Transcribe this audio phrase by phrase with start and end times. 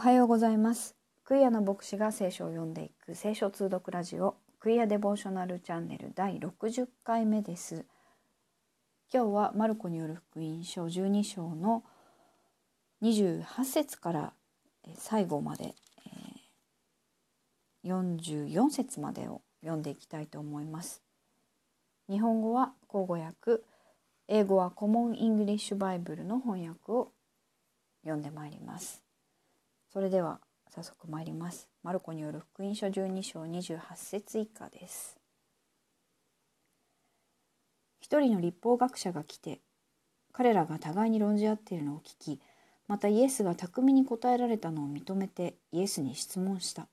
[0.00, 0.96] はようございます。
[1.24, 7.84] クイアの牧師が聖書を読んでいく聖書通読ラジオ Queer Devotional チャンネル第60回目です。
[9.12, 11.84] 今日はマルコによる福音書12章の
[13.02, 14.32] 28節から
[14.94, 15.74] 最後まで
[17.84, 21.02] 44節までを読んでいきたいと思います。
[22.08, 23.60] 日本語は口語訳
[24.28, 27.12] 英語は Common English Bible の翻訳を
[28.02, 29.02] 読んでまいります。
[29.92, 31.68] それでは早速参ります。
[31.82, 35.16] マルコによる福音書12章28節以下です。
[38.00, 39.60] 一人の立法学者が来て、
[40.32, 42.40] 彼らが互いに論じ合っているのを聞き、
[42.86, 46.86] またイエスが巧みに答えられたのを認めてイエスに質問した。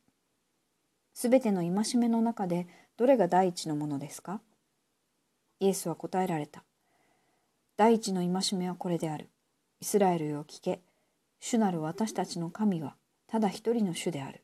[1.14, 4.42] すべての戒めの中でどれが第一のものですか？
[5.60, 6.64] イエスは答えられた。
[7.78, 9.30] 第一の戒めはこれである。
[9.82, 10.82] イスラエルよ聞け。
[11.40, 12.96] 主なる私たちの神は
[13.28, 14.44] ただ一人の主である。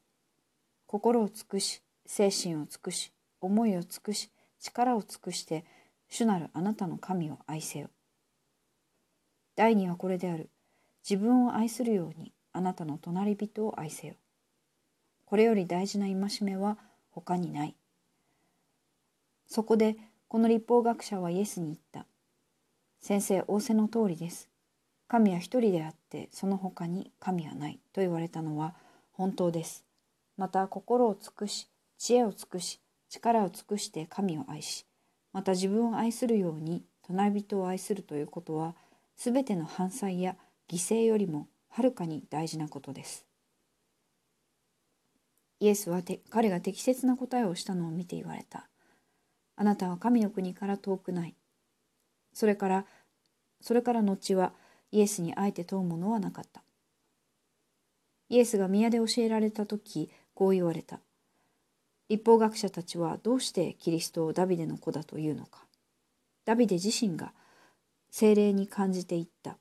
[0.86, 5.66] 心を尽くし、精神を尽くし、思いを尽くし、力を尽くして、
[6.10, 7.90] 主なるあなたの神を愛せよ。
[9.56, 10.50] 第二はこれである。
[11.08, 14.16] 自分を愛するようにあなたの隣人を愛せよ。
[15.26, 16.78] これより大事な戒めは
[17.10, 17.76] 他にない。
[19.48, 19.98] そこで
[20.28, 22.06] この立法学者はイエスに言った。
[23.00, 24.50] 先生、仰せの通りです。
[25.14, 28.74] 神は一人であってその他に神はないと言われたのは
[29.12, 29.86] 本当です。
[30.38, 31.70] また心を尽くし
[32.00, 34.88] 知恵を尽くし力を尽くして神を愛し
[35.32, 38.74] また自分を愛するように隣人を愛するということは
[39.16, 40.36] 全ての犯罪や
[40.68, 43.28] 犠牲よりもはるかに大事なことです。
[45.60, 48.68] イエスは彼が適切な答えをしたのを見て言われた。
[49.58, 51.36] あなたは神の国から遠くない。
[52.34, 52.86] それから
[53.62, 54.54] それから後は
[54.94, 56.62] イエスにあえて問うものはなかった。
[58.30, 61.00] イエスが宮で教えられた時こう言われた。
[62.10, 65.66] 立法学者たちはどうしてキリストをダビデの子だというのか。
[66.46, 67.34] ダビデ自身が
[68.12, 69.58] 精霊に感じていった。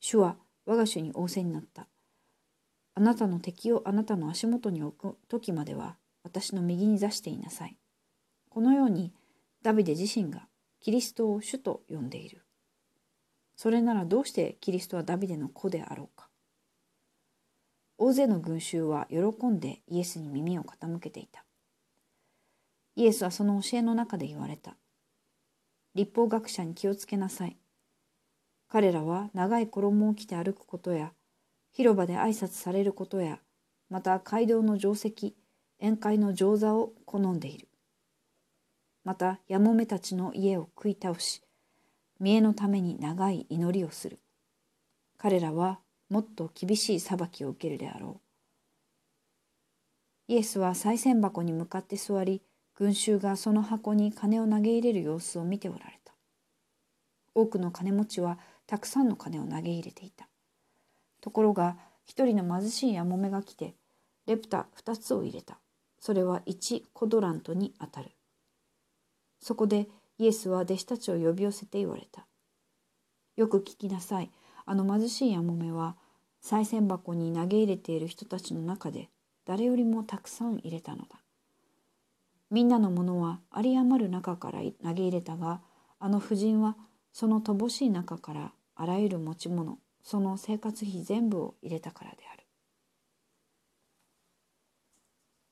[0.00, 1.86] 主は我が主に仰せになった。
[2.94, 7.76] あなたの敵をあなたの足元に置く時までは私の右に座していなさい。
[8.48, 9.12] このように
[9.60, 10.48] ダビデ自身が
[10.80, 12.45] キリストを主と呼んでいる。
[13.56, 16.28] それならどうしてキリストはダビデの子であろうか？
[17.98, 21.44] 大勢の群衆は喜んでイエスに耳を傾けていた。
[22.94, 24.76] イエスはその教えの中で言われた。
[25.94, 27.56] 立法学者に気をつけなさい。
[28.68, 31.12] 彼らは長い衣を着て歩くことや、
[31.72, 33.38] 広場で挨拶されることや、
[33.88, 35.34] また街道の定石、
[35.80, 37.68] 宴会の上座を好んでいる。
[39.04, 41.42] また、やもめたちの家を食い倒し、
[42.18, 44.18] 見栄のために長い祈りをする。
[45.18, 48.20] 彼らはもっと厳しい裁きを受けるであろ
[50.28, 50.32] う。
[50.32, 52.42] イエスは賽銭箱に向かって座り、
[52.74, 56.14] 群衆がその箱に金を投げ入れる様子を見ておられた。
[57.34, 60.28] 多くの金持ちはたくさんの金を投げ入れていた。
[61.20, 63.74] ところが一人の貧しいやもめが来て、
[64.26, 65.58] レプタ二つを入れた。
[66.00, 68.10] それは一コドラントにあたる。
[69.40, 69.88] そこで
[70.18, 72.26] イエスは弟子たちを呼び寄せて言われた。
[73.36, 74.30] よく聞きなさい。
[74.64, 75.96] あの貧しいやもめは、
[76.42, 79.10] 賽銭箱に投げ入れている人たちの中で
[79.44, 81.20] 誰よりもたくさん入れたのだ。
[82.50, 85.60] みんなのものは有り余る中から投げ入れたが、
[85.98, 86.76] あの婦人は
[87.12, 92.46] その乏しい中からあらゆる持ち物、その生活費全部を入れたからである。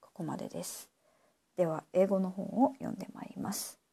[0.01, 0.89] ここまでです。
[1.57, 3.84] では、英語の本を読んでまいります。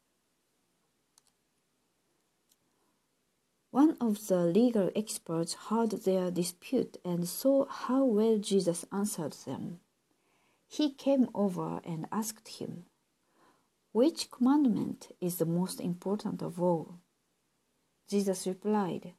[3.72, 9.80] One of the legal experts heard their dispute and saw how well Jesus answered them.
[10.68, 12.84] He came over and asked him,
[13.94, 16.96] Which commandment is the most important of all?
[18.10, 19.14] Jesus replied,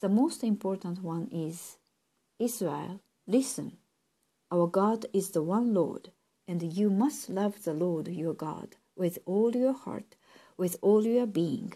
[0.00, 1.76] The most important one is,
[2.38, 3.76] Israel, listen.
[4.50, 6.12] Our God is the one Lord,
[6.48, 10.16] and you must love the Lord your God with all your heart,
[10.56, 11.74] with all your being,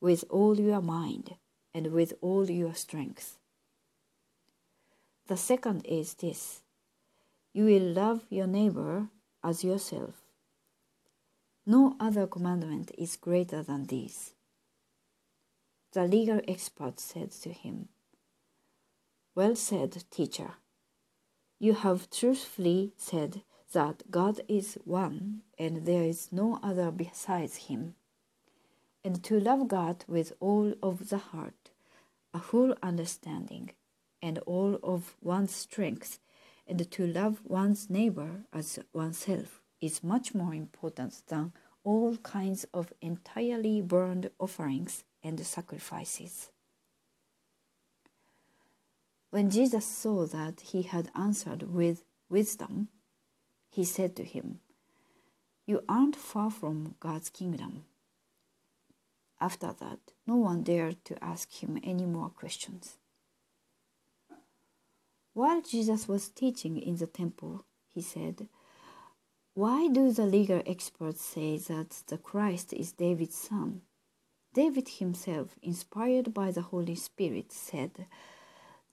[0.00, 1.36] with all your mind
[1.74, 3.38] and with all your strength.
[5.26, 6.62] The second is this
[7.52, 9.08] you will love your neighbor
[9.44, 10.14] as yourself.
[11.66, 14.32] No other commandment is greater than these.
[15.92, 17.88] The legal expert said to him,
[19.34, 20.54] Well said, teacher.
[21.58, 23.42] You have truthfully said
[23.72, 27.94] that God is one and there is no other besides him
[29.04, 31.70] and to love God with all of the heart,
[32.32, 33.70] a full understanding,
[34.22, 36.20] and all of one's strength,
[36.66, 41.52] and to love one's neighbor as oneself is much more important than
[41.84, 46.50] all kinds of entirely burned offerings and sacrifices.
[49.30, 52.88] When Jesus saw that he had answered with wisdom,
[53.70, 54.60] he said to him,
[55.66, 57.84] You aren't far from God's kingdom.
[59.42, 62.98] After that, no one dared to ask him any more questions.
[65.32, 68.46] While Jesus was teaching in the temple, he said,
[69.54, 73.82] Why do the legal experts say that the Christ is David's son?
[74.54, 78.06] David himself, inspired by the Holy Spirit, said,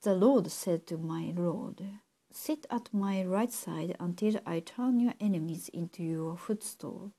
[0.02, 1.80] The Lord said to my Lord,
[2.32, 7.12] Sit at my right side until I turn your enemies into your footstool.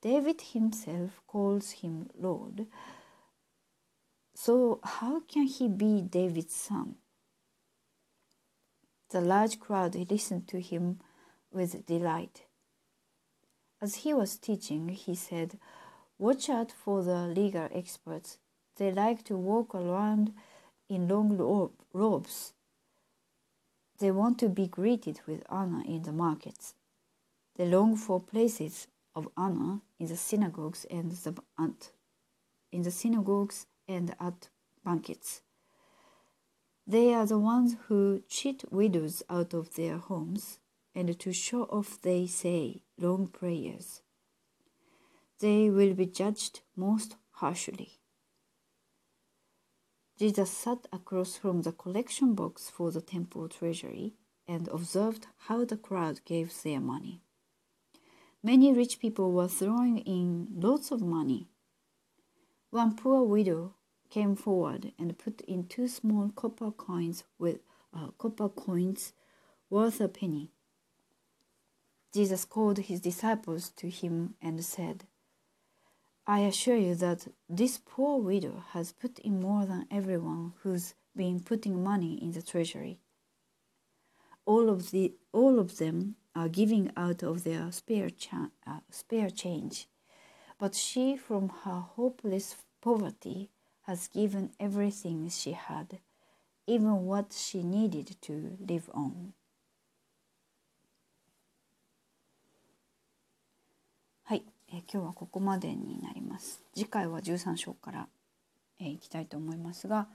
[0.00, 2.66] David himself calls him Lord.
[4.34, 6.96] So, how can he be David's son?
[9.10, 11.00] The large crowd listened to him
[11.52, 12.44] with delight.
[13.82, 15.58] As he was teaching, he said,
[16.18, 18.38] Watch out for the legal experts.
[18.76, 20.32] They like to walk around
[20.88, 22.52] in long robes.
[23.98, 26.74] They want to be greeted with honor in the markets.
[27.56, 31.90] They long for places of honor in the synagogues and the at,
[32.72, 34.48] in the synagogues and at
[34.84, 35.42] banquets.
[36.86, 40.58] They are the ones who cheat widows out of their homes,
[40.94, 44.02] and to show off they say long prayers.
[45.38, 48.00] They will be judged most harshly.
[50.18, 54.14] Jesus sat across from the collection box for the temple treasury
[54.46, 57.22] and observed how the crowd gave their money.
[58.42, 61.48] Many rich people were throwing in lots of money.
[62.70, 63.74] One poor widow
[64.08, 67.58] came forward and put in two small copper coins with
[67.94, 69.12] uh, copper coins
[69.68, 70.50] worth a penny.
[72.14, 75.04] Jesus called his disciples to him and said,
[76.26, 81.40] I assure you that this poor widow has put in more than everyone who's been
[81.40, 83.00] putting money in the treasury.
[84.50, 89.30] All of the all of them are giving out of their spare, cha- uh, spare
[89.30, 89.86] change,
[90.58, 93.48] but she, from her hopeless poverty,
[93.82, 96.00] has given everything she had,
[96.66, 99.34] even what she needed to live on.
[104.24, 104.42] はい、
[104.72, 106.60] えー、今日はここまでになります。
[106.74, 108.08] 次回は13章から、
[108.80, 110.08] えー、いきたいと思いますが、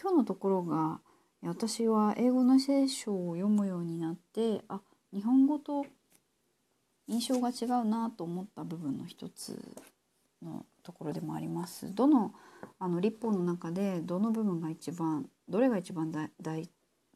[0.00, 1.00] 今日のところが
[1.42, 4.80] 私は英語の聖書を読むようになって、あ、
[5.12, 5.86] 日本語と
[7.08, 9.58] 印象が違うなと思った部分の一つ
[10.42, 11.94] のところでもあります。
[11.94, 12.34] どの
[12.78, 16.30] あの立法の中でどの部分が一番どれが一番大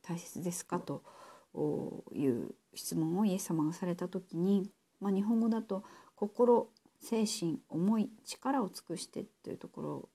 [0.02, 1.02] 大切ですかと
[2.12, 5.84] いう質問をイエス様がされた時に、まあ、日本語だと
[6.16, 6.68] 心
[7.00, 10.08] 精神思い力を尽くしてというところ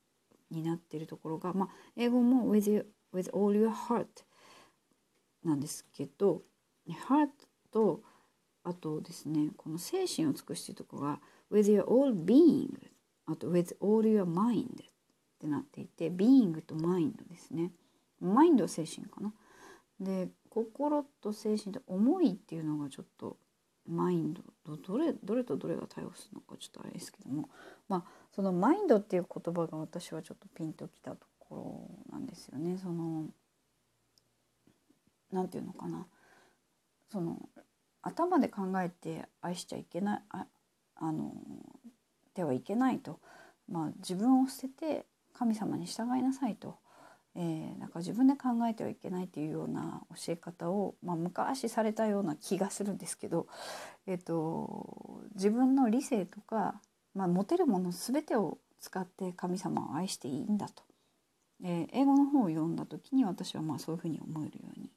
[0.52, 4.06] になっているところが、まあ、英語も with, you, with all your heart
[5.44, 6.42] なんですけど
[7.08, 7.30] heart
[7.72, 8.02] と
[8.64, 11.20] あとですねこの精神を尽くしているところが
[11.52, 12.68] with your all being
[13.26, 14.76] あと with all your mind っ
[15.40, 17.72] てなっていて being と mind ですね。
[18.22, 19.34] mind は精神かな。
[20.00, 23.38] で心と精神と思いっていうのがちょっと
[23.90, 24.42] マインド
[24.78, 27.50] どれどれとどれが対応するのかちょっとあれですけども。
[27.88, 31.56] まあそのマインドっていう言葉が私はちょっとピンときたとこ
[32.12, 32.78] ろなんですよね。
[32.78, 33.26] その
[35.32, 36.08] なんていうのかな。
[37.12, 37.50] その
[38.02, 40.46] 頭で考えて愛しちゃいけないあ
[40.96, 41.34] あの
[42.36, 43.20] ではいけないと、
[43.68, 46.78] まあ、自分を捨てて神様に従いなさいと、
[47.42, 53.48] えー、なんか自分で考えてはいけないというような教え方を、まあ、昔されたような気がするんですけど、
[54.08, 56.82] えーと、自分の理性とか、
[57.16, 60.84] まあ、持てるもの全てを使って神様を愛していいんだと、
[61.64, 64.92] えー、英語の方を読んだ時に私はまあそういうふうに思えるように、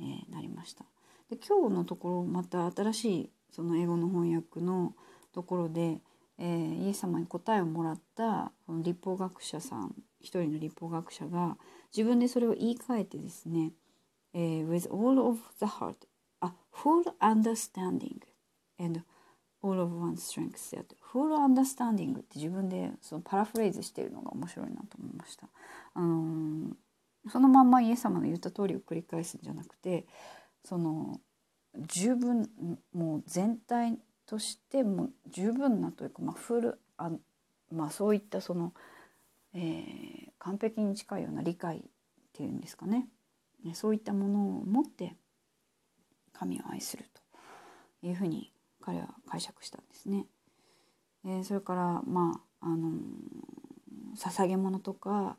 [0.00, 0.84] えー、なりました。
[1.30, 4.92] で今日のところまた新しいその英語の翻訳の
[5.32, 6.00] ところで、
[6.40, 11.58] えー、イエス様に答えをもらったその立法学者さん一人の立法学者が
[11.94, 13.72] 自分でそれを言い換えてですね、
[14.32, 15.94] えー、with all of the heart
[16.40, 18.20] a full understanding
[18.78, 19.02] and
[19.62, 25.48] all of one's strength で full understanding って自分でそのパラフレーズしているのが面白いなと思いました。
[25.92, 30.06] あのー、そのまんまイエス様の言った通りを繰り返すんじゃなくて
[30.64, 31.20] その
[31.76, 32.48] 十分
[32.92, 33.98] もう全体
[34.30, 37.10] としても十分なというか、まあ、フルあ、
[37.72, 38.72] まあ、そういったその、
[39.54, 41.82] えー、完璧に近いような理解っ
[42.32, 43.08] ていうんですかね
[43.74, 45.16] そういったものを持って
[46.32, 47.06] 神を愛する
[48.00, 50.26] というふうに彼は解釈したんですね。
[51.24, 55.36] えー、それからまああのー、捧げ物とか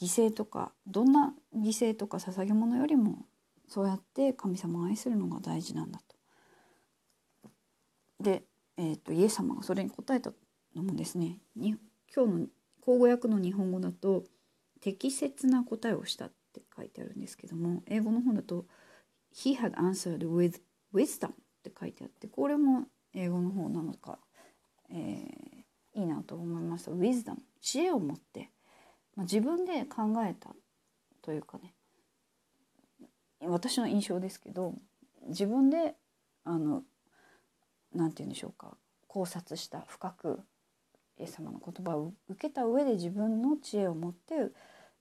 [0.00, 3.26] 犠牲とかどんな犠牲とか捧げ物よりも
[3.68, 6.09] そうやって神様を愛するのが大事なんだと。
[8.20, 8.42] で、
[8.76, 10.32] えーと、イエス様がそれに答えた
[10.74, 11.76] のもですねに
[12.14, 12.46] 今日の
[12.80, 14.24] 口語訳の日本語だと
[14.80, 18.66] 適切な答えをしたって書いてあるんですけども英語の方だと
[19.34, 20.60] 「He had answered with
[20.92, 24.18] wisdom」って書いてあってこれも英語の方なのか、
[24.90, 26.92] えー、いいなと思いました。
[26.92, 28.50] wisdom 知恵を持って、
[29.14, 30.54] まあ、自分で考えた
[31.22, 31.74] というかね
[33.42, 34.74] 私の印象ですけど
[35.28, 35.96] 自分で
[36.44, 36.82] あの
[37.94, 38.76] なんて言うんでしょうか。
[39.08, 40.40] 考察した深く
[41.18, 44.52] イエス様の言葉を受けた上で自分の知恵を持って、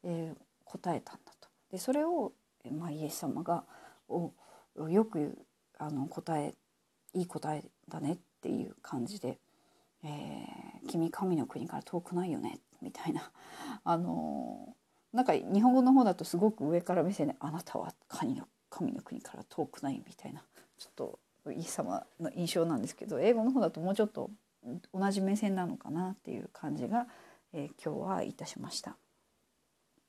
[0.03, 1.47] えー、答えたんだと。
[1.71, 2.33] でそれを、
[2.71, 3.63] まあ、イエス様が
[4.07, 4.33] お
[4.89, 5.37] よく
[5.77, 6.55] あの答え
[7.13, 9.39] いい答えだねっていう感じで
[10.03, 13.31] 「えー、君神の国から遠くないよね」みたいな。
[13.83, 14.75] あの
[15.13, 20.43] なんか日本語の方だとすごく上から目線で「あなたは神の神の国から遠くない」みたいな。
[20.77, 21.19] ちょっと
[21.51, 24.29] イエス様の印象なんですけど英語の方だともうちょっと
[24.93, 27.07] 同じ目線なのかなっていう感じが、
[27.53, 28.97] えー、今日はいたしました。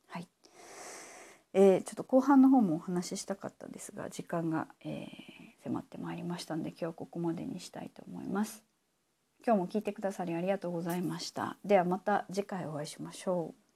[0.09, 0.29] はい、
[1.53, 8.65] えー、ちょっと後半の方もお話ししたかったんですが時間が、えー、迫ってまいりましたので今日はここまでにしたいと思います。
[9.47, 11.57] 今日も聞いてくださりありがとうございました。
[11.65, 13.70] ではまた次回お会いしましょう。